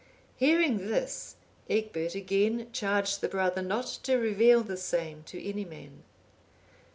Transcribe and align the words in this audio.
Hearing 0.37 0.77
this, 0.87 1.35
Egbert 1.69 2.15
again 2.15 2.69
charged 2.73 3.21
the 3.21 3.27
brother 3.27 3.61
not 3.61 3.85
to 4.01 4.17
reveal 4.17 4.63
the 4.63 4.75
same 4.75 5.21
to 5.27 5.39
any 5.47 5.63
man. 5.63 6.01